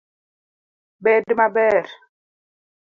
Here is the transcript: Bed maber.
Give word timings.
Bed 1.03 1.25
maber. 1.37 1.85